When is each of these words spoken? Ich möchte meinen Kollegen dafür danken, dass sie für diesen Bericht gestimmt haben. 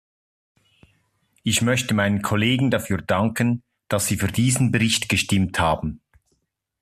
Ich 1.43 1.61
möchte 1.61 1.93
meinen 1.93 2.23
Kollegen 2.23 2.71
dafür 2.71 3.03
danken, 3.03 3.61
dass 3.87 4.07
sie 4.07 4.17
für 4.17 4.31
diesen 4.31 4.71
Bericht 4.71 5.09
gestimmt 5.09 5.59
haben. 5.59 6.01